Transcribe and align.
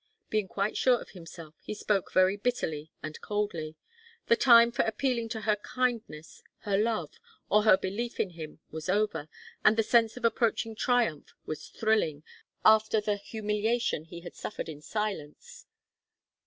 Being 0.31 0.47
quite 0.47 0.75
sure 0.75 0.99
of 0.99 1.09
himself, 1.09 1.53
he 1.61 1.75
spoke 1.75 2.11
very 2.11 2.35
bitterly 2.35 2.91
and 3.03 3.21
coldly. 3.21 3.75
The 4.29 4.35
time 4.35 4.71
for 4.71 4.81
appealing 4.81 5.29
to 5.29 5.41
her 5.41 5.57
kindness, 5.57 6.41
her 6.61 6.75
love, 6.75 7.19
or 7.51 7.65
her 7.65 7.77
belief 7.77 8.19
in 8.19 8.31
him 8.31 8.61
was 8.71 8.89
over, 8.89 9.29
and 9.63 9.77
the 9.77 9.83
sense 9.83 10.17
of 10.17 10.25
approaching 10.25 10.75
triumph 10.75 11.35
was 11.45 11.67
thrilling, 11.67 12.23
after 12.65 12.99
the 12.99 13.15
humiliation 13.17 14.05
he 14.05 14.21
had 14.21 14.33
suffered 14.33 14.69
in 14.69 14.81
silence. 14.81 15.67